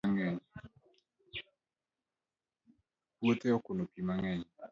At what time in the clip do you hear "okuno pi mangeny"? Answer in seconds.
3.57-4.43